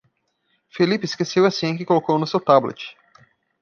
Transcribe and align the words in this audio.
Felipe 0.67 1.05
esqueceu 1.05 1.45
a 1.45 1.51
senha 1.51 1.77
que 1.77 1.85
colocou 1.85 2.17
no 2.17 2.25
seu 2.25 2.39
tablet. 2.39 2.97